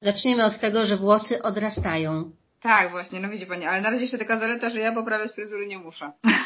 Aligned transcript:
Zacznijmy 0.00 0.44
od 0.44 0.58
tego, 0.58 0.86
że 0.86 0.96
włosy 0.96 1.42
odrastają. 1.42 2.30
Tak, 2.60 2.90
właśnie, 2.90 3.20
no 3.20 3.28
widzi 3.28 3.46
Pani, 3.46 3.66
ale 3.66 3.80
na 3.80 3.90
razie 3.90 4.02
jeszcze 4.02 4.18
taka 4.18 4.38
zaleta, 4.38 4.70
że 4.70 4.78
ja 4.78 4.92
poprawiać 4.92 5.32
fryzury 5.32 5.66
nie 5.66 5.78
muszę. 5.78 6.12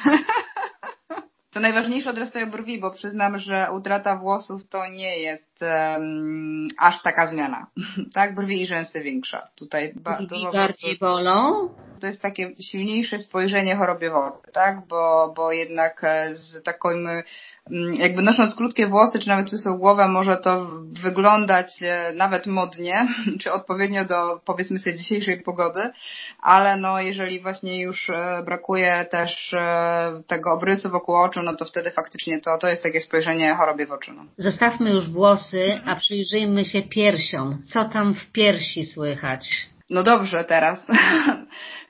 To 1.55 1.61
najważniejsze 1.61 2.11
odrastają 2.11 2.51
brwi, 2.51 2.81
bo 2.81 2.91
przyznam, 2.91 3.39
że 3.39 3.69
utrata 3.73 4.17
włosów 4.17 4.69
to 4.69 4.87
nie 4.87 5.19
jest 5.19 5.63
um, 5.63 6.69
aż 6.79 7.03
taka 7.03 7.27
zmiana. 7.27 7.67
tak, 8.15 8.35
brwi 8.35 8.63
i 8.63 8.67
rzęsy 8.67 9.01
większa. 9.01 9.49
Tutaj 9.55 9.95
brwi 9.95 10.47
bardziej 10.53 10.99
bolą? 10.99 11.69
To 12.01 12.07
jest 12.07 12.23
takie 12.23 12.51
silniejsze 12.61 13.19
spojrzenie 13.19 13.77
chorobie 13.77 14.11
wody, 14.11 14.37
tak, 14.53 14.87
bo, 14.89 15.33
bo 15.37 15.53
jednak 15.53 16.05
e, 16.05 16.35
z 16.35 16.63
takim 16.63 17.09
Mm, 17.71 17.95
jakby 17.95 18.23
nosząc 18.23 18.55
krótkie 18.55 18.87
włosy, 18.87 19.19
czy 19.19 19.29
nawet 19.29 19.53
łysą 19.53 19.79
głowę, 19.79 20.09
może 20.09 20.37
to 20.37 20.71
wyglądać 21.03 21.83
e, 21.83 22.13
nawet 22.17 22.47
modnie, 22.47 23.07
czy 23.41 23.53
odpowiednio 23.53 24.05
do 24.05 24.41
powiedzmy 24.45 24.79
sobie 24.79 24.97
dzisiejszej 24.97 25.43
pogody, 25.43 25.91
ale 26.43 26.77
no 26.77 27.01
jeżeli 27.01 27.41
właśnie 27.41 27.81
już 27.81 28.11
e, 28.11 28.43
brakuje 28.45 29.07
też 29.11 29.55
tego 30.27 30.53
obrysu 30.53 30.91
wokół 30.91 31.15
oczu, 31.15 31.43
no 31.43 31.57
to 31.57 31.65
wtedy 31.65 31.91
faktycznie 31.91 32.41
to, 32.41 32.59
to 32.59 32.69
jest 32.69 32.83
takie 32.83 33.01
spojrzenie 33.01 33.55
chorobie 33.55 33.87
w 33.87 33.93
oczy. 33.93 34.13
No. 34.13 34.25
Zostawmy 34.37 34.91
już 34.91 35.11
włosy, 35.11 35.81
a 35.87 35.97
przyjrzyjmy 35.97 36.65
się 36.65 36.83
piersiom. 36.83 37.59
Co 37.73 37.85
tam 37.85 38.15
w 38.15 38.33
piersi 38.33 38.87
słychać? 38.87 39.67
No 39.91 40.03
dobrze 40.03 40.45
teraz. 40.45 40.87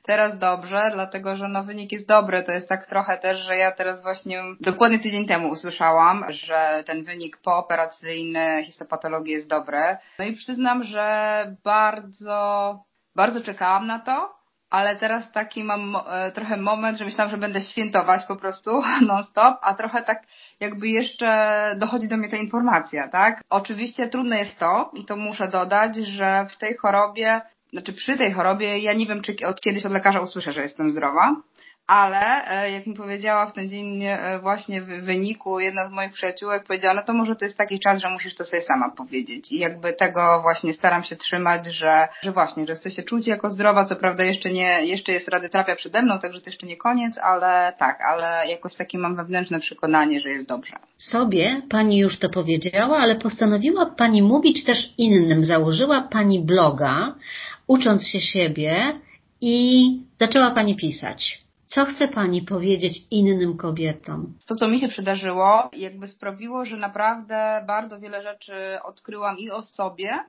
teraz 0.07 0.39
dobrze, 0.39 0.91
dlatego 0.93 1.37
że 1.37 1.49
no 1.49 1.63
wynik 1.63 1.93
jest 1.93 2.09
dobry. 2.09 2.43
To 2.43 2.53
jest 2.53 2.69
tak 2.69 2.87
trochę 2.87 3.19
też, 3.19 3.41
że 3.41 3.57
ja 3.57 3.73
teraz 3.73 4.03
właśnie 4.03 4.43
dokładnie 4.61 4.99
tydzień 4.99 5.27
temu 5.27 5.49
usłyszałam, 5.49 6.25
że 6.29 6.85
ten 6.87 7.05
wynik 7.05 7.37
pooperacyjny 7.37 8.65
histopatologii 8.65 9.33
jest 9.33 9.49
dobry. 9.49 9.97
No 10.19 10.25
i 10.25 10.33
przyznam, 10.33 10.85
że 10.85 11.57
bardzo, 11.65 12.79
bardzo 13.17 13.41
czekałam 13.41 13.87
na 13.87 13.99
to, 13.99 14.45
ale 14.71 14.97
teraz 14.97 15.33
taki 15.33 15.65
mam 15.65 15.97
e, 15.97 16.33
trochę 16.33 16.57
moment, 16.57 16.99
że 16.99 17.05
myślałam, 17.05 17.31
że 17.31 17.39
będę 17.39 17.61
świętować 17.61 18.25
po 18.25 18.37
prostu 18.37 18.83
non-stop, 19.09 19.59
a 19.63 19.75
trochę 19.75 20.03
tak 20.03 20.23
jakby 20.61 20.89
jeszcze 20.89 21.29
dochodzi 21.79 22.09
do 22.09 22.17
mnie 22.17 22.29
ta 22.29 22.37
informacja, 22.37 23.09
tak? 23.09 23.41
Oczywiście 23.51 24.09
trudne 24.09 24.39
jest 24.39 24.59
to, 24.59 24.91
i 24.95 25.05
to 25.05 25.17
muszę 25.17 25.49
dodać, 25.49 25.97
że 25.97 26.47
w 26.51 26.57
tej 26.57 26.77
chorobie 26.77 27.41
znaczy 27.75 27.93
przy 27.93 28.17
tej 28.17 28.33
chorobie 28.33 28.79
ja 28.79 28.93
nie 28.93 29.07
wiem, 29.07 29.23
czy 29.23 29.37
od 29.47 29.61
kiedyś 29.61 29.87
od 29.87 29.93
lekarza 29.93 30.21
usłyszę, 30.21 30.53
że 30.53 30.63
jestem 30.63 30.91
zdrowa, 30.91 31.37
ale 31.87 32.51
e, 32.51 32.71
jak 32.71 32.87
mi 32.87 32.95
powiedziała 32.95 33.47
w 33.47 33.53
ten 33.53 33.69
dzień 33.69 34.03
e, 34.03 34.39
właśnie 34.43 34.83
w 34.83 34.87
wyniku 34.87 35.61
jedna 35.61 35.89
z 35.89 35.91
moich 35.91 36.13
przyjaciółek 36.13 36.65
powiedziała, 36.67 36.95
no 36.95 37.03
to 37.03 37.13
może 37.13 37.37
to 37.37 37.45
jest 37.45 37.59
taki 37.59 37.81
czas, 37.81 38.01
że 38.01 38.11
musisz 38.11 38.35
to 38.35 38.45
sobie 38.45 38.63
sama 38.63 38.91
powiedzieć. 38.91 39.53
I 39.53 39.59
jakby 39.59 39.93
tego 39.93 40.43
właśnie 40.43 40.75
staram 40.75 41.03
się 41.03 41.17
trzymać, 41.17 41.67
że, 41.67 42.09
że 42.23 42.33
właśnie, 42.33 42.67
że 42.67 42.75
chcę 42.75 42.91
się 42.91 43.03
czuć 43.03 43.27
jako 43.27 43.51
zdrowa, 43.51 43.85
co 43.85 43.97
prawda 43.97 44.25
jeszcze 44.25 44.53
nie, 44.53 44.87
jeszcze 44.87 45.13
jest 45.13 45.29
radioterapia 45.29 45.77
przede 45.77 46.03
mną, 46.03 46.19
także 46.19 46.41
to 46.41 46.51
jeszcze 46.51 46.67
nie 46.67 46.77
koniec, 46.77 47.19
ale 47.19 47.73
tak, 47.79 48.01
ale 48.09 48.51
jakoś 48.51 48.77
takie 48.77 48.99
mam 48.99 49.17
wewnętrzne 49.17 49.61
przekonanie, 49.61 50.21
że 50.21 50.31
jest 50.31 50.49
dobrze. 50.49 50.77
Sobie 50.99 51.63
Pani 51.71 51.99
już 51.99 52.19
to 52.19 52.31
powiedziała, 52.31 52.99
ale 52.99 53.17
postanowiła 53.17 53.87
Pani 53.87 54.23
mówić 54.23 54.65
też 54.65 54.95
innym, 54.99 55.45
założyła 55.45 56.03
Pani 56.03 56.41
bloga, 56.41 57.15
ucząc 57.67 58.07
się 58.07 58.21
siebie 58.21 59.01
i 59.41 59.87
zaczęła 60.21 60.51
Pani 60.51 60.77
pisać. 60.77 61.45
Co 61.67 61.85
chce 61.85 62.09
Pani 62.09 62.43
powiedzieć 62.43 62.99
innym 63.11 63.57
kobietom? 63.57 64.35
To, 64.47 64.55
co 64.55 64.69
mi 64.69 64.81
się 64.81 64.89
przydarzyło, 64.89 65.71
jakby 65.73 66.09
sprawiło, 66.09 66.65
że 66.65 66.77
naprawdę 66.77 67.65
bardzo 67.67 68.01
wiele 68.01 68.23
rzeczy 68.23 68.55
odkryłam 68.83 69.39
i 69.39 69.51
o 69.51 69.63
sobie, 69.63 70.25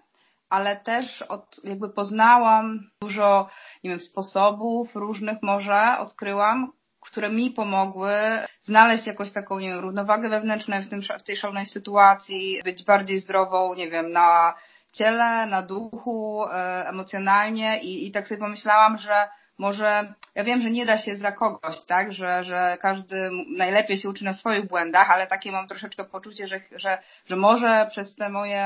ale 0.50 0.76
też 0.76 1.22
od, 1.22 1.64
jakby 1.64 1.90
poznałam 1.90 2.80
dużo, 3.02 3.50
nie 3.84 3.90
wiem, 3.90 4.00
sposobów 4.00 4.96
różnych 4.96 5.38
może 5.42 5.98
odkryłam, 6.00 6.72
które 7.00 7.30
mi 7.30 7.52
pomogły 7.52 8.14
znaleźć 8.62 9.08
jakąś 9.08 9.32
taką, 9.32 9.60
nie 9.60 9.70
wiem, 9.70 9.80
równowagę 9.80 10.30
wewnętrzną 10.30 10.82
w, 10.82 10.90
tym, 10.90 11.02
w 11.20 11.24
tej 11.24 11.38
szalonej 11.38 11.66
sytuacji, 11.66 12.62
być 12.64 12.84
bardziej 12.84 13.20
zdrową, 13.20 13.74
nie 13.74 13.90
wiem, 13.90 14.12
na 14.12 14.54
ciele, 14.98 15.46
na 15.46 15.62
duchu, 15.62 16.46
e, 16.46 16.88
emocjonalnie 16.88 17.80
i, 17.80 18.08
i 18.08 18.12
tak 18.12 18.28
sobie 18.28 18.40
pomyślałam, 18.40 18.98
że 18.98 19.28
może, 19.58 20.14
ja 20.36 20.44
wiem, 20.44 20.62
że 20.62 20.72
nie 20.72 20.86
da 20.86 20.98
się 20.98 21.16
za 21.16 21.32
kogoś, 21.32 21.82
tak, 21.88 22.14
że, 22.14 22.44
że 22.44 22.78
każdy 22.82 23.30
najlepiej 23.58 23.98
się 23.98 24.10
uczy 24.10 24.26
na 24.26 24.34
swoich 24.34 24.68
błędach, 24.68 25.12
ale 25.12 25.28
takie 25.28 25.52
mam 25.52 25.68
troszeczkę 25.68 26.04
poczucie, 26.04 26.48
że, 26.48 26.60
że, 26.76 26.98
że 27.30 27.36
może 27.36 27.88
przez 27.90 28.16
te 28.16 28.30
moje 28.30 28.66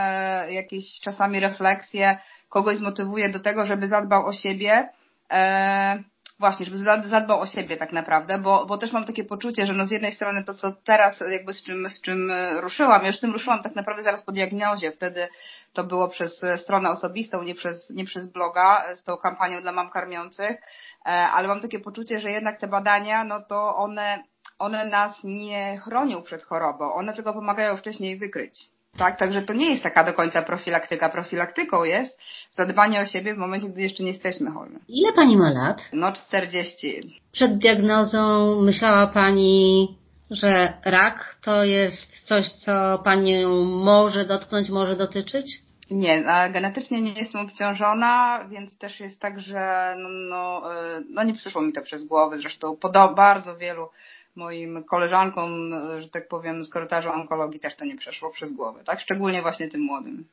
jakieś 0.49 0.99
czasami 0.99 1.39
refleksje 1.39 2.17
kogoś 2.49 2.77
zmotywuje 2.77 3.29
do 3.29 3.39
tego, 3.39 3.65
żeby 3.65 3.87
zadbał 3.87 4.25
o 4.25 4.33
siebie. 4.33 4.87
E, 5.31 6.03
właśnie, 6.39 6.65
żeby 6.65 7.07
zadbał 7.07 7.39
o 7.39 7.45
siebie 7.45 7.77
tak 7.77 7.91
naprawdę, 7.91 8.37
bo, 8.37 8.65
bo 8.65 8.77
też 8.77 8.91
mam 8.91 9.05
takie 9.05 9.23
poczucie, 9.23 9.65
że 9.65 9.73
no 9.73 9.85
z 9.85 9.91
jednej 9.91 10.11
strony 10.11 10.43
to, 10.43 10.53
co 10.53 10.71
teraz 10.71 11.23
jakby 11.31 11.53
z 11.53 11.63
czym, 11.63 11.89
z 11.89 12.01
czym 12.01 12.31
ruszyłam, 12.59 13.01
ja 13.01 13.07
już 13.07 13.17
z 13.17 13.21
tym 13.21 13.33
ruszyłam 13.33 13.63
tak 13.63 13.75
naprawdę 13.75 14.03
zaraz 14.03 14.23
po 14.23 14.31
diagnozie, 14.31 14.91
wtedy 14.91 15.27
to 15.73 15.83
było 15.83 16.07
przez 16.07 16.41
stronę 16.57 16.89
osobistą, 16.89 17.43
nie 17.43 17.55
przez, 17.55 17.89
nie 17.89 18.05
przez 18.05 18.27
bloga, 18.27 18.83
e, 18.87 18.95
z 18.95 19.03
tą 19.03 19.17
kampanią 19.17 19.61
dla 19.61 19.71
mam 19.71 19.89
karmiących, 19.89 20.57
e, 21.05 21.09
ale 21.09 21.47
mam 21.47 21.61
takie 21.61 21.79
poczucie, 21.79 22.19
że 22.19 22.31
jednak 22.31 22.57
te 22.57 22.67
badania, 22.67 23.23
no 23.23 23.41
to 23.41 23.75
one, 23.75 24.23
one 24.59 24.85
nas 24.85 25.23
nie 25.23 25.77
chronią 25.77 26.21
przed 26.21 26.43
chorobą, 26.43 26.93
one 26.93 27.13
tylko 27.13 27.33
pomagają 27.33 27.77
wcześniej 27.77 28.17
wykryć. 28.17 28.69
Tak, 28.97 29.19
także 29.19 29.41
to 29.41 29.53
nie 29.53 29.71
jest 29.71 29.83
taka 29.83 30.03
do 30.03 30.13
końca 30.13 30.41
profilaktyka. 30.41 31.09
Profilaktyką 31.09 31.83
jest 31.83 32.19
zadbanie 32.51 33.01
o 33.01 33.05
siebie 33.05 33.35
w 33.35 33.37
momencie, 33.37 33.69
gdy 33.69 33.81
jeszcze 33.81 34.03
nie 34.03 34.11
jesteśmy 34.11 34.51
chorzy. 34.51 34.79
Ile 34.87 35.13
pani 35.13 35.37
ma 35.37 35.49
lat? 35.49 35.89
No 35.93 36.11
40. 36.11 37.01
Przed 37.31 37.57
diagnozą 37.57 38.55
myślała 38.61 39.07
pani, 39.07 39.87
że 40.31 40.73
rak 40.85 41.35
to 41.41 41.63
jest 41.63 42.19
coś, 42.19 42.49
co 42.49 43.01
panią 43.03 43.63
może 43.65 44.25
dotknąć, 44.25 44.69
może 44.69 44.95
dotyczyć? 44.95 45.61
Nie, 45.91 46.23
genetycznie 46.53 47.01
nie 47.01 47.11
jestem 47.11 47.41
obciążona, 47.41 48.45
więc 48.49 48.77
też 48.77 48.99
jest 48.99 49.19
tak, 49.19 49.39
że 49.39 49.95
no, 49.97 50.09
no, 50.09 50.73
e, 50.75 51.01
no 51.09 51.23
nie 51.23 51.33
przyszło 51.33 51.61
mi 51.61 51.73
to 51.73 51.81
przez 51.81 52.07
głowę. 52.07 52.37
Zresztą 52.39 52.77
po 52.77 52.89
bardzo 53.15 53.57
wielu 53.57 53.89
moim 54.35 54.83
koleżankom, 54.83 55.71
że 56.01 56.09
tak 56.09 56.27
powiem, 56.27 56.63
z 56.63 56.69
korytarzu 56.69 57.09
onkologii 57.09 57.59
też 57.59 57.75
to 57.75 57.85
nie 57.85 57.95
przeszło 57.95 58.31
przez 58.31 58.53
głowę, 58.53 58.83
tak? 58.83 58.99
Szczególnie 58.99 59.41
właśnie 59.41 59.67
tym 59.67 59.81
młodym. 59.81 60.25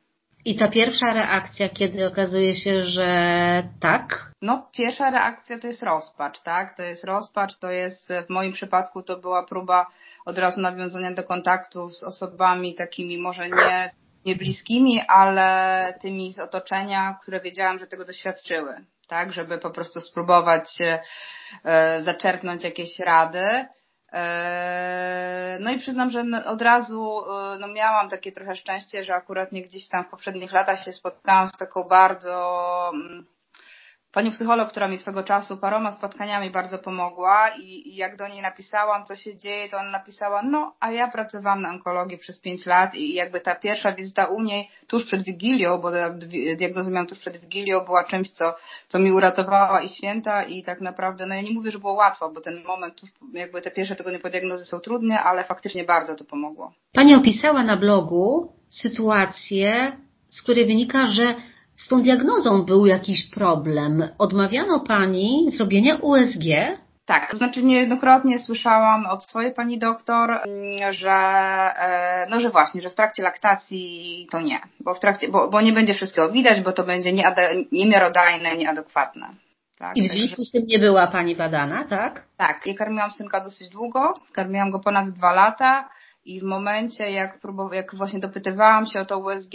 I 0.47 0.55
ta 0.55 0.67
pierwsza 0.67 1.13
reakcja, 1.13 1.69
kiedy 1.69 2.07
okazuje 2.07 2.55
się, 2.55 2.85
że 2.85 3.07
tak? 3.79 4.31
No, 4.41 4.69
pierwsza 4.77 5.11
reakcja 5.11 5.59
to 5.59 5.67
jest 5.67 5.83
rozpacz, 5.83 6.39
tak? 6.39 6.77
To 6.77 6.83
jest 6.83 7.03
rozpacz, 7.03 7.57
to 7.57 7.71
jest, 7.71 8.13
w 8.27 8.29
moim 8.29 8.53
przypadku 8.53 9.03
to 9.03 9.17
była 9.17 9.43
próba 9.43 9.87
od 10.25 10.37
razu 10.37 10.61
nawiązania 10.61 11.13
do 11.13 11.23
kontaktów 11.23 11.95
z 11.95 12.03
osobami 12.03 12.75
takimi 12.75 13.17
może 13.17 13.49
nie, 13.49 13.91
nie 14.25 14.35
bliskimi, 14.35 15.01
ale 15.07 15.93
tymi 16.01 16.33
z 16.33 16.39
otoczenia, 16.39 17.17
które 17.21 17.39
wiedziałam, 17.39 17.79
że 17.79 17.87
tego 17.87 18.05
doświadczyły, 18.05 18.75
tak? 19.07 19.33
Żeby 19.33 19.57
po 19.57 19.69
prostu 19.69 20.01
spróbować 20.01 20.69
e, 21.65 22.03
zaczerpnąć 22.03 22.63
jakieś 22.63 22.99
rady. 22.99 23.65
Eee, 24.11 25.59
no 25.59 25.71
i 25.71 25.79
przyznam, 25.79 26.09
że 26.09 26.23
od 26.45 26.61
razu 26.61 27.19
e, 27.19 27.57
no 27.59 27.67
miałam 27.67 28.09
takie 28.09 28.31
trochę 28.31 28.55
szczęście, 28.55 29.03
że 29.03 29.15
akurat 29.15 29.51
nie 29.51 29.61
gdzieś 29.61 29.87
tam 29.87 30.03
w 30.03 30.09
poprzednich 30.09 30.51
latach 30.51 30.83
się 30.83 30.93
spotkałam 30.93 31.47
z 31.47 31.57
taką 31.57 31.83
bardzo 31.83 32.91
mm, 32.93 33.25
Pani 34.11 34.31
psycholog, 34.31 34.69
która 34.69 34.87
mi 34.87 34.97
swego 34.97 35.23
czasu 35.23 35.57
paroma 35.57 35.91
spotkaniami 35.91 36.51
bardzo 36.51 36.77
pomogła 36.77 37.49
i, 37.49 37.89
i, 37.89 37.95
jak 37.95 38.17
do 38.17 38.27
niej 38.27 38.41
napisałam, 38.41 39.05
co 39.05 39.15
się 39.15 39.37
dzieje, 39.37 39.69
to 39.69 39.77
ona 39.77 39.89
napisała, 39.91 40.41
no, 40.41 40.75
a 40.79 40.91
ja 40.91 41.07
pracowałam 41.07 41.61
na 41.61 41.69
onkologii 41.69 42.17
przez 42.17 42.39
pięć 42.39 42.65
lat 42.65 42.95
i 42.95 43.13
jakby 43.13 43.41
ta 43.41 43.55
pierwsza 43.55 43.91
wizyta 43.91 44.25
u 44.25 44.41
niej 44.41 44.69
tuż 44.87 45.05
przed 45.05 45.21
Wigilią, 45.23 45.77
bo 45.81 45.91
diagnozę 46.57 46.91
miałam 46.91 47.07
tuż 47.07 47.19
przed 47.19 47.37
Wigilią, 47.37 47.85
była 47.85 48.03
czymś, 48.03 48.29
co, 48.29 48.55
co 48.87 48.99
mi 48.99 49.11
uratowała 49.11 49.81
i 49.81 49.89
święta 49.89 50.43
i 50.43 50.63
tak 50.63 50.81
naprawdę, 50.81 51.25
no 51.25 51.35
ja 51.35 51.41
nie 51.41 51.53
mówię, 51.53 51.71
że 51.71 51.79
było 51.79 51.93
łatwo, 51.93 52.29
bo 52.29 52.41
ten 52.41 52.63
moment 52.63 52.95
tuż, 52.95 53.09
jakby 53.33 53.61
te 53.61 53.71
pierwsze 53.71 53.95
tygodnie 53.95 54.19
po 54.19 54.29
diagnozy 54.29 54.65
są 54.65 54.79
trudne, 54.79 55.19
ale 55.19 55.43
faktycznie 55.43 55.83
bardzo 55.83 56.15
to 56.15 56.23
pomogło. 56.23 56.73
Pani 56.93 57.15
opisała 57.15 57.63
na 57.63 57.77
blogu 57.77 58.53
sytuację, 58.69 59.97
z 60.29 60.41
której 60.41 60.65
wynika, 60.65 61.05
że 61.05 61.35
z 61.77 61.87
tą 61.87 62.01
diagnozą 62.01 62.63
był 62.63 62.85
jakiś 62.85 63.29
problem. 63.29 64.07
Odmawiano 64.17 64.79
pani 64.79 65.51
zrobienia 65.51 65.95
USG? 65.95 66.43
Tak, 67.05 67.31
to 67.31 67.37
znaczy 67.37 67.63
niejednokrotnie 67.63 68.39
słyszałam 68.39 69.05
od 69.05 69.23
swojej 69.23 69.53
pani 69.53 69.79
doktor, 69.79 70.31
mm, 70.31 70.93
że 70.93 71.11
e, 71.11 72.27
no 72.29 72.39
że 72.39 72.49
właśnie, 72.49 72.81
że 72.81 72.89
w 72.89 72.95
trakcie 72.95 73.23
laktacji 73.23 74.27
to 74.31 74.41
nie, 74.41 74.59
bo 74.79 74.93
w 74.93 74.99
trakcie, 74.99 75.27
bo, 75.27 75.49
bo 75.49 75.61
nie 75.61 75.73
będzie 75.73 75.93
wszystkiego 75.93 76.31
widać, 76.31 76.61
bo 76.61 76.71
to 76.71 76.83
będzie 76.83 77.13
niemiarodajne, 77.71 78.57
nieadekwatne. 78.57 79.27
Tak, 79.77 79.97
I 79.97 80.09
w 80.09 80.11
związku 80.11 80.43
z 80.43 80.51
tym 80.51 80.63
nie 80.67 80.79
była 80.79 81.07
Pani 81.07 81.35
badana, 81.35 81.83
tak? 81.83 82.23
Tak, 82.37 82.61
ja 82.65 82.73
karmiłam 82.73 83.11
synka 83.11 83.41
dosyć 83.41 83.69
długo, 83.69 84.13
karmiłam 84.31 84.71
go 84.71 84.79
ponad 84.79 85.09
dwa 85.09 85.33
lata 85.33 85.89
i 86.27 86.39
w 86.39 86.43
momencie, 86.43 87.11
jak, 87.11 87.39
próbow- 87.39 87.73
jak 87.73 87.95
właśnie 87.95 88.19
dopytywałam 88.19 88.85
się 88.85 88.99
o 88.99 89.05
to 89.05 89.19
USG, 89.19 89.53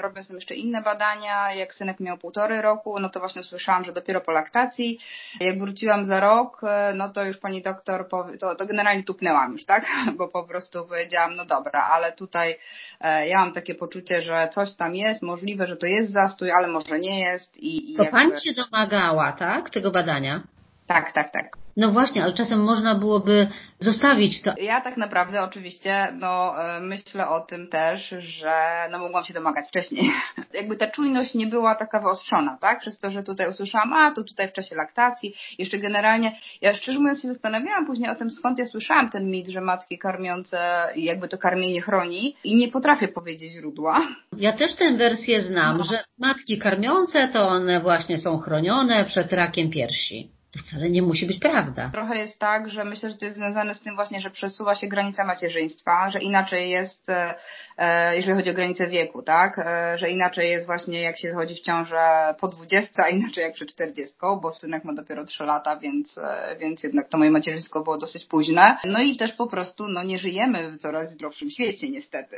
robiąc 0.00 0.28
tam 0.28 0.36
jeszcze 0.36 0.54
inne 0.54 0.82
badania, 0.82 1.52
jak 1.54 1.74
synek 1.74 2.00
miał 2.00 2.18
półtory 2.18 2.62
roku, 2.62 3.00
no 3.00 3.08
to 3.08 3.20
właśnie 3.20 3.40
usłyszałam, 3.40 3.84
że 3.84 3.92
dopiero 3.92 4.20
po 4.20 4.32
laktacji. 4.32 4.98
Jak 5.40 5.58
wróciłam 5.58 6.04
za 6.04 6.20
rok, 6.20 6.60
e, 6.64 6.92
no 6.94 7.08
to 7.08 7.24
już 7.24 7.38
pani 7.38 7.62
doktor, 7.62 8.08
powie, 8.08 8.38
to, 8.38 8.54
to 8.54 8.66
generalnie 8.66 9.04
tupnęłam 9.04 9.52
już, 9.52 9.64
tak? 9.64 9.86
Bo 10.18 10.28
po 10.28 10.44
prostu 10.44 10.86
powiedziałam, 10.86 11.36
no 11.36 11.44
dobra, 11.44 11.82
ale 11.92 12.12
tutaj 12.12 12.58
e, 13.00 13.28
ja 13.28 13.40
mam 13.40 13.52
takie 13.52 13.74
poczucie, 13.74 14.22
że 14.22 14.48
coś 14.52 14.74
tam 14.74 14.94
jest, 14.94 15.22
możliwe, 15.22 15.66
że 15.66 15.76
to 15.76 15.86
jest 15.86 16.12
zastój, 16.12 16.50
ale 16.50 16.68
może 16.68 16.98
nie 16.98 17.20
jest. 17.20 17.56
I, 17.56 17.92
i 17.92 17.96
to 17.96 18.02
jakby... 18.02 18.18
pani 18.18 18.40
się 18.40 18.52
domagała, 18.52 19.32
tak? 19.32 19.70
Tego 19.70 19.90
badania? 19.90 20.42
Tak, 20.86 21.12
tak, 21.12 21.30
tak. 21.30 21.65
No 21.76 21.92
właśnie, 21.92 22.22
ale 22.22 22.32
czasem 22.32 22.64
można 22.64 22.94
byłoby 22.94 23.48
zostawić 23.78 24.42
to. 24.42 24.54
Ja 24.60 24.80
tak 24.80 24.96
naprawdę 24.96 25.42
oczywiście, 25.42 26.08
no 26.14 26.54
e, 26.64 26.80
myślę 26.80 27.28
o 27.28 27.40
tym 27.40 27.68
też, 27.68 28.14
że 28.18 28.88
no 28.90 28.98
mogłam 28.98 29.24
się 29.24 29.34
domagać 29.34 29.68
wcześniej. 29.68 30.10
Jakby 30.54 30.76
ta 30.76 30.90
czujność 30.90 31.34
nie 31.34 31.46
była 31.46 31.74
taka 31.74 32.00
wyostrzona, 32.00 32.58
tak? 32.60 32.80
Przez 32.80 32.98
to, 32.98 33.10
że 33.10 33.22
tutaj 33.22 33.48
usłyszałam, 33.48 33.92
a 33.92 34.10
to 34.10 34.24
tutaj 34.24 34.48
w 34.48 34.52
czasie 34.52 34.76
laktacji. 34.76 35.34
Jeszcze 35.58 35.78
generalnie, 35.78 36.38
ja 36.60 36.74
szczerze 36.74 36.98
mówiąc 36.98 37.22
się 37.22 37.28
zastanawiałam 37.28 37.86
później 37.86 38.10
o 38.10 38.14
tym, 38.14 38.30
skąd 38.30 38.58
ja 38.58 38.66
słyszałam 38.66 39.10
ten 39.10 39.30
mit, 39.30 39.48
że 39.48 39.60
matki 39.60 39.98
karmiące 39.98 40.88
jakby 40.96 41.28
to 41.28 41.38
karmienie 41.38 41.80
chroni 41.80 42.36
i 42.44 42.56
nie 42.56 42.68
potrafię 42.68 43.08
powiedzieć 43.08 43.52
źródła. 43.52 44.06
Ja 44.36 44.52
też 44.52 44.74
tę 44.74 44.96
wersję 44.96 45.42
znam, 45.42 45.78
no. 45.78 45.84
że 45.84 46.04
matki 46.18 46.58
karmiące 46.58 47.28
to 47.28 47.48
one 47.48 47.80
właśnie 47.80 48.18
są 48.18 48.38
chronione 48.38 49.04
przed 49.04 49.32
rakiem 49.32 49.70
piersi 49.70 50.35
to 50.56 50.62
wcale 50.62 50.90
nie 50.90 51.02
musi 51.02 51.26
być 51.26 51.38
prawda. 51.38 51.90
Trochę 51.92 52.18
jest 52.18 52.38
tak, 52.38 52.68
że 52.68 52.84
myślę, 52.84 53.10
że 53.10 53.16
to 53.16 53.24
jest 53.24 53.36
związane 53.36 53.74
z 53.74 53.80
tym 53.80 53.94
właśnie, 53.94 54.20
że 54.20 54.30
przesuwa 54.30 54.74
się 54.74 54.86
granica 54.86 55.24
macierzyństwa, 55.24 56.10
że 56.10 56.18
inaczej 56.18 56.70
jest, 56.70 57.10
e, 57.10 57.34
e, 57.78 58.16
jeżeli 58.16 58.34
chodzi 58.36 58.50
o 58.50 58.54
granicę 58.54 58.86
wieku, 58.86 59.22
tak? 59.22 59.58
E, 59.58 59.98
że 59.98 60.10
inaczej 60.10 60.50
jest 60.50 60.66
właśnie 60.66 61.00
jak 61.00 61.18
się 61.18 61.32
chodzi 61.32 61.54
w 61.54 61.60
ciążę 61.60 62.34
po 62.40 62.48
20, 62.48 63.04
a 63.04 63.08
inaczej 63.08 63.44
jak 63.44 63.52
przy 63.52 63.66
40, 63.66 64.14
bo 64.42 64.52
synek 64.52 64.84
ma 64.84 64.94
dopiero 64.94 65.24
3 65.24 65.44
lata, 65.44 65.76
więc, 65.76 66.20
więc 66.60 66.82
jednak 66.82 67.08
to 67.08 67.18
moje 67.18 67.30
macierzyństwo 67.30 67.80
było 67.80 67.98
dosyć 67.98 68.24
późne. 68.24 68.76
No 68.84 69.02
i 69.02 69.16
też 69.16 69.32
po 69.32 69.46
prostu 69.46 69.88
no, 69.88 70.04
nie 70.04 70.18
żyjemy 70.18 70.70
w 70.70 70.76
coraz 70.76 71.12
zdrowszym 71.12 71.50
świecie, 71.50 71.90
niestety. 71.90 72.36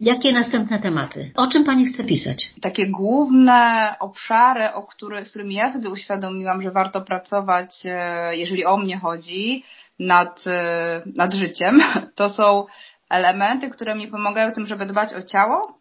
Jakie 0.00 0.32
następne 0.32 0.78
tematy? 0.78 1.30
O 1.36 1.46
czym 1.46 1.64
Pani 1.64 1.86
chce 1.86 2.04
pisać? 2.04 2.50
Takie 2.60 2.90
główne 2.90 3.94
obszary, 4.00 4.72
o 4.72 4.82
które, 4.82 5.24
z 5.24 5.30
którymi 5.30 5.54
ja 5.54 5.72
sobie 5.72 5.90
uświadomiłam, 5.90 6.62
że 6.62 6.70
warto 6.70 7.00
pracować, 7.00 7.57
pracować, 7.58 7.86
e, 7.86 8.36
jeżeli 8.36 8.64
o 8.64 8.76
mnie 8.76 8.98
chodzi, 8.98 9.64
nad, 9.98 10.46
e, 10.46 11.02
nad 11.16 11.34
życiem, 11.34 11.82
to 12.16 12.28
są 12.28 12.66
elementy, 13.10 13.70
które 13.70 13.94
mi 13.94 14.08
pomagają 14.08 14.50
w 14.50 14.54
tym, 14.54 14.66
żeby 14.66 14.86
dbać 14.86 15.14
o 15.14 15.22
ciało, 15.22 15.77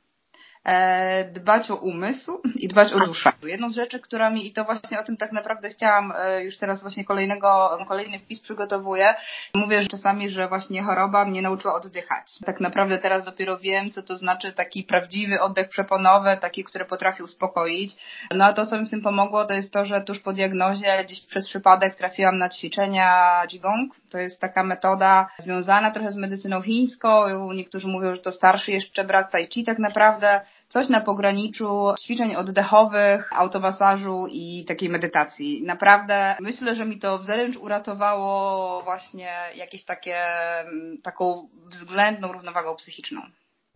dbać 1.33 1.71
o 1.71 1.75
umysł 1.75 2.41
i 2.63 2.67
dbać 2.67 2.93
o 2.93 2.99
duszę. 2.99 3.31
Jedną 3.43 3.69
z 3.69 3.75
rzeczy, 3.75 3.99
która 3.99 4.29
mi, 4.29 4.47
i 4.47 4.53
to 4.53 4.63
właśnie 4.63 4.99
o 4.99 5.03
tym 5.03 5.17
tak 5.17 5.31
naprawdę 5.31 5.69
chciałam, 5.69 6.13
e, 6.17 6.43
już 6.43 6.57
teraz 6.57 6.81
właśnie 6.81 7.05
kolejnego, 7.05 7.79
kolejny 7.87 8.19
wpis 8.19 8.41
przygotowuję, 8.41 9.15
mówię 9.55 9.81
że 9.81 9.87
czasami, 9.87 10.29
że 10.29 10.47
właśnie 10.47 10.83
choroba 10.83 11.25
mnie 11.25 11.41
nauczyła 11.41 11.73
oddychać. 11.73 12.39
Tak 12.45 12.59
naprawdę 12.59 12.97
teraz 12.97 13.25
dopiero 13.25 13.57
wiem, 13.57 13.91
co 13.91 14.03
to 14.03 14.15
znaczy 14.15 14.53
taki 14.53 14.83
prawdziwy 14.83 15.41
oddech 15.41 15.69
przeponowy, 15.69 16.37
taki, 16.41 16.63
który 16.63 16.85
potrafi 16.85 17.23
uspokoić. 17.23 17.95
No 18.35 18.45
a 18.45 18.53
to, 18.53 18.65
co 18.65 18.77
mi 18.77 18.85
w 18.85 18.89
tym 18.89 19.01
pomogło, 19.01 19.45
to 19.45 19.53
jest 19.53 19.73
to, 19.73 19.85
że 19.85 20.01
tuż 20.01 20.19
po 20.19 20.33
diagnozie 20.33 21.03
gdzieś 21.03 21.21
przez 21.21 21.47
przypadek 21.47 21.95
trafiłam 21.95 22.37
na 22.37 22.49
ćwiczenia 22.49 23.41
Qigong. 23.47 23.93
To 24.09 24.17
jest 24.17 24.41
taka 24.41 24.63
metoda 24.63 25.29
związana 25.39 25.91
trochę 25.91 26.11
z 26.11 26.15
medycyną 26.15 26.61
chińską. 26.61 27.23
Niektórzy 27.53 27.87
mówią, 27.87 28.15
że 28.15 28.21
to 28.21 28.31
starszy 28.31 28.71
jeszcze 28.71 29.03
brat 29.03 29.31
Tai 29.31 29.47
Chi 29.47 29.63
tak 29.63 29.79
naprawdę 29.79 30.41
coś 30.69 30.89
na 30.89 31.01
pograniczu 31.01 31.93
ćwiczeń 31.99 32.35
oddechowych, 32.35 33.33
automasażu 33.33 34.25
i 34.31 34.65
takiej 34.67 34.89
medytacji. 34.89 35.63
Naprawdę 35.63 36.35
myślę, 36.39 36.75
że 36.75 36.85
mi 36.85 36.99
to 36.99 37.19
wręcz 37.19 37.57
uratowało 37.57 38.81
właśnie 38.83 39.29
jakieś 39.55 39.85
takie, 39.85 40.17
mm, 40.59 41.01
taką 41.03 41.49
względną 41.65 42.31
równowagą 42.31 42.75
psychiczną. 42.75 43.21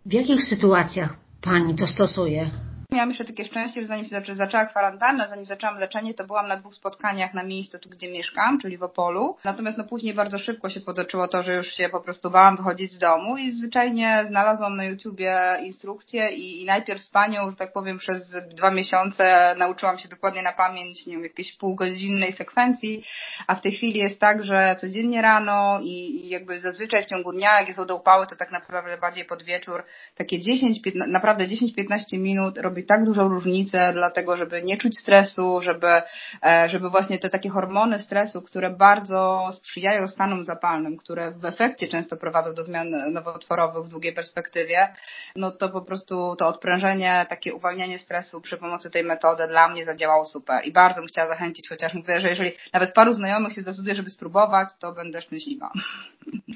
W 0.05 0.13
jakich 0.13 0.43
sytuacjach 0.43 1.15
Pani 1.41 1.75
to 1.75 1.87
stosuje? 1.87 2.70
Miałam 2.93 3.09
jeszcze 3.09 3.25
takie 3.25 3.45
szczęście, 3.45 3.81
że 3.81 3.87
zanim 3.87 4.05
się 4.05 4.35
zaczęła 4.35 4.65
kwarantanna, 4.65 5.27
zanim 5.27 5.45
zaczęłam 5.45 5.77
leczenie, 5.77 6.13
to 6.13 6.23
byłam 6.23 6.47
na 6.47 6.57
dwóch 6.57 6.73
spotkaniach 6.73 7.33
na 7.33 7.43
miejscu 7.43 7.79
tu, 7.79 7.89
gdzie 7.89 8.11
mieszkam, 8.11 8.59
czyli 8.59 8.77
w 8.77 8.83
Opolu. 8.83 9.37
Natomiast 9.45 9.77
no 9.77 9.83
później 9.83 10.13
bardzo 10.13 10.37
szybko 10.37 10.69
się 10.69 10.79
potoczyło 10.79 11.27
to, 11.27 11.43
że 11.43 11.55
już 11.55 11.67
się 11.67 11.89
po 11.89 12.01
prostu 12.01 12.29
bałam 12.29 12.57
wychodzić 12.57 12.91
z 12.91 12.97
domu 12.97 13.37
i 13.37 13.51
zwyczajnie 13.51 14.23
znalazłam 14.27 14.75
na 14.75 14.83
YouTubie 14.83 15.57
instrukcję 15.63 16.29
i, 16.29 16.61
i 16.61 16.65
najpierw 16.65 17.01
z 17.01 17.09
panią, 17.09 17.49
że 17.49 17.55
tak 17.55 17.73
powiem, 17.73 17.97
przez 17.97 18.29
dwa 18.55 18.71
miesiące 18.71 19.55
nauczyłam 19.57 19.99
się 19.99 20.09
dokładnie 20.09 20.41
na 20.41 20.53
pamięć, 20.53 21.05
nie 21.05 21.13
wiem, 21.13 21.23
jakiejś 21.23 21.57
półgodzinnej 21.57 22.33
sekwencji, 22.33 23.03
a 23.47 23.55
w 23.55 23.61
tej 23.61 23.71
chwili 23.71 23.99
jest 23.99 24.19
tak, 24.19 24.43
że 24.43 24.75
codziennie 24.79 25.21
rano 25.21 25.79
i, 25.83 26.25
i 26.25 26.29
jakby 26.29 26.59
zazwyczaj 26.59 27.03
w 27.03 27.07
ciągu 27.07 27.33
dnia, 27.33 27.61
jak 27.61 27.75
są 27.75 27.85
do 27.85 27.95
upały, 27.95 28.27
to 28.27 28.35
tak 28.35 28.51
naprawdę 28.51 28.97
bardziej 28.97 29.25
pod 29.25 29.43
wieczór, 29.43 29.83
takie 30.15 30.39
10, 30.39 30.81
15, 30.81 31.11
naprawdę 31.11 31.47
10-15 31.47 32.19
minut 32.19 32.57
robię 32.57 32.80
tak 32.83 33.05
dużą 33.05 33.27
różnicę, 33.27 33.91
dlatego 33.93 34.37
żeby 34.37 34.63
nie 34.63 34.77
czuć 34.77 34.99
stresu, 34.99 35.61
żeby, 35.61 36.01
e, 36.45 36.69
żeby 36.69 36.89
właśnie 36.89 37.19
te 37.19 37.29
takie 37.29 37.49
hormony 37.49 37.99
stresu, 37.99 38.41
które 38.41 38.69
bardzo 38.69 39.49
sprzyjają 39.53 40.07
stanom 40.07 40.43
zapalnym, 40.43 40.97
które 40.97 41.31
w 41.31 41.45
efekcie 41.45 41.87
często 41.87 42.17
prowadzą 42.17 42.53
do 42.53 42.63
zmian 42.63 43.13
nowotworowych 43.13 43.85
w 43.85 43.89
długiej 43.89 44.13
perspektywie, 44.13 44.93
no 45.35 45.51
to 45.51 45.69
po 45.69 45.81
prostu 45.81 46.35
to 46.35 46.47
odprężenie, 46.47 47.25
takie 47.29 47.53
uwalnianie 47.53 47.99
stresu 47.99 48.41
przy 48.41 48.57
pomocy 48.57 48.89
tej 48.89 49.03
metody 49.03 49.47
dla 49.47 49.69
mnie 49.69 49.85
zadziałało 49.85 50.25
super 50.25 50.65
i 50.65 50.71
bardzo 50.71 51.01
bym 51.01 51.07
chciała 51.07 51.27
zachęcić, 51.27 51.69
chociaż 51.69 51.93
mówię, 51.93 52.19
że 52.19 52.29
jeżeli 52.29 52.51
nawet 52.73 52.93
paru 52.93 53.13
znajomych 53.13 53.53
się 53.53 53.61
zdecyduje, 53.61 53.95
żeby 53.95 54.09
spróbować, 54.09 54.69
to 54.79 54.93
będę 54.93 55.21
szczęśliwa. 55.21 55.71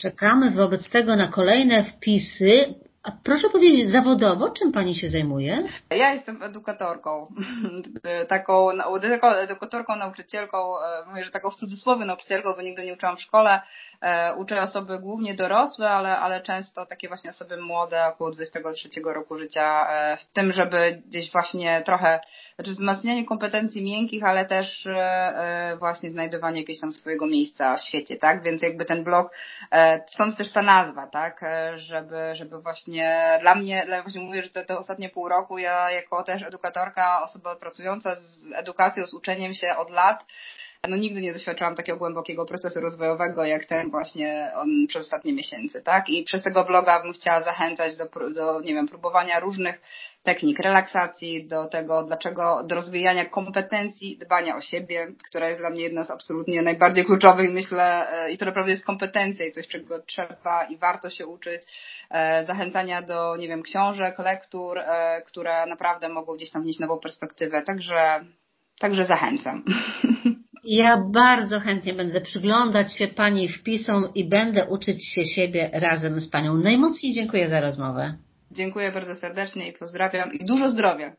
Czekamy 0.01 0.51
wobec 0.51 0.89
tego 0.89 1.15
na 1.15 1.27
kolejne 1.27 1.83
wpisy. 1.83 2.75
A 3.05 3.11
proszę 3.23 3.49
powiedzieć, 3.49 3.91
zawodowo 3.91 4.49
czym 4.49 4.71
Pani 4.71 4.95
się 4.95 5.09
zajmuje? 5.09 5.63
Ja 5.89 6.13
jestem 6.13 6.43
edukatorką. 6.43 7.27
taką, 8.27 8.69
edukatorką, 9.39 9.95
nauczycielką, 9.95 10.79
e, 10.79 11.05
mówię, 11.09 11.25
że 11.25 11.31
taką 11.31 11.49
w 11.51 11.55
cudzysłowie 11.55 12.05
nauczycielką, 12.05 12.53
bo 12.53 12.61
nigdy 12.61 12.85
nie 12.85 12.93
uczyłam 12.93 13.17
w 13.17 13.21
szkole. 13.21 13.61
E, 14.01 14.35
uczę 14.35 14.61
osoby 14.61 14.99
głównie 14.99 15.33
dorosłe, 15.33 15.89
ale, 15.89 16.17
ale 16.17 16.41
często 16.41 16.85
takie 16.85 17.07
właśnie 17.07 17.29
osoby 17.29 17.57
młode, 17.57 18.05
około 18.05 18.31
23 18.31 18.89
roku 19.13 19.37
życia, 19.37 19.87
e, 19.89 20.17
w 20.17 20.25
tym, 20.25 20.51
żeby 20.51 21.01
gdzieś 21.07 21.31
właśnie 21.31 21.81
trochę, 21.85 22.19
znaczy 22.55 22.71
wzmacnianie 22.71 23.25
kompetencji 23.25 23.83
miękkich, 23.83 24.23
ale 24.23 24.45
też 24.45 24.87
właśnie 25.79 26.11
znajdowanie 26.11 26.59
jakiegoś 26.59 26.81
tam 26.81 26.91
swojego 26.91 27.27
miejsca 27.27 27.77
w 27.77 27.81
świecie, 27.81 28.17
tak? 28.17 28.43
Więc 28.43 28.61
jakby 28.61 28.85
ten 28.85 29.03
blog, 29.03 29.31
stąd 30.07 30.37
też 30.37 30.51
ta 30.51 30.61
nazwa, 30.61 31.07
tak? 31.07 31.41
Żeby, 31.75 32.17
żeby 32.33 32.61
właśnie 32.61 32.94
dla 33.41 33.55
mnie, 33.55 33.87
właśnie 34.01 34.21
mówię, 34.21 34.43
że 34.43 34.49
te, 34.49 34.65
te 34.65 34.77
ostatnie 34.77 35.09
pół 35.09 35.29
roku 35.29 35.57
ja 35.57 35.91
jako 35.91 36.23
też 36.23 36.43
edukatorka, 36.43 37.21
osoba 37.23 37.55
pracująca 37.55 38.15
z 38.15 38.53
edukacją, 38.53 39.07
z 39.07 39.13
uczeniem 39.13 39.53
się 39.53 39.77
od 39.77 39.89
lat, 39.89 40.25
no 40.89 40.97
nigdy 40.97 41.21
nie 41.21 41.33
doświadczałam 41.33 41.75
takiego 41.75 41.97
głębokiego 41.97 42.45
procesu 42.45 42.79
rozwojowego 42.79 43.45
jak 43.45 43.65
ten 43.65 43.91
właśnie 43.91 44.51
on 44.55 44.67
przez 44.87 45.01
ostatnie 45.01 45.33
miesięcy, 45.33 45.81
tak? 45.81 46.09
I 46.09 46.23
przez 46.23 46.43
tego 46.43 46.65
bloga 46.65 47.01
bym 47.01 47.13
chciała 47.13 47.41
zachęcać 47.41 47.95
do, 47.95 48.05
do 48.29 48.61
nie 48.61 48.73
wiem, 48.73 48.87
próbowania 48.87 49.39
różnych 49.39 49.81
technik 50.25 50.59
relaksacji, 50.59 51.47
do 51.47 51.65
tego, 51.65 52.03
dlaczego, 52.03 52.63
do 52.63 52.75
rozwijania 52.75 53.25
kompetencji 53.25 54.17
dbania 54.17 54.55
o 54.55 54.61
siebie, 54.61 55.07
która 55.29 55.49
jest 55.49 55.61
dla 55.61 55.69
mnie 55.69 55.83
jedna 55.83 56.03
z 56.03 56.11
absolutnie 56.11 56.61
najbardziej 56.61 57.05
kluczowych, 57.05 57.51
myślę, 57.51 58.09
e, 58.11 58.31
i 58.31 58.37
to 58.37 58.45
naprawdę 58.45 58.71
jest 58.71 58.85
kompetencja 58.85 59.45
i 59.45 59.51
coś, 59.51 59.67
czego 59.67 59.99
trzeba 59.99 60.65
i 60.69 60.77
warto 60.77 61.09
się 61.09 61.27
uczyć, 61.27 61.61
e, 62.09 62.45
zachęcania 62.45 63.01
do, 63.01 63.35
nie 63.35 63.47
wiem, 63.47 63.63
książek, 63.63 64.19
lektur, 64.19 64.79
e, 64.79 65.21
które 65.21 65.65
naprawdę 65.65 66.09
mogą 66.09 66.35
gdzieś 66.35 66.51
tam 66.51 66.63
wnieść 66.63 66.79
nową 66.79 66.99
perspektywę, 66.99 67.61
także, 67.61 68.25
także 68.79 69.05
zachęcam. 69.05 69.63
Ja 70.65 70.97
bardzo 70.97 71.59
chętnie 71.59 71.93
będę 71.93 72.21
przyglądać 72.21 72.97
się 72.97 73.07
Pani 73.07 73.47
wpisom 73.49 74.13
i 74.15 74.29
będę 74.29 74.65
uczyć 74.65 75.07
się 75.07 75.25
siebie 75.25 75.69
razem 75.73 76.19
z 76.19 76.29
Panią. 76.29 76.53
Najmocniej 76.53 77.13
dziękuję 77.13 77.49
za 77.49 77.61
rozmowę. 77.61 78.17
Dziękuję 78.51 78.91
bardzo 78.91 79.15
serdecznie 79.15 79.69
i 79.69 79.73
pozdrawiam 79.73 80.33
i 80.33 80.45
dużo 80.45 80.69
zdrowia. 80.69 81.13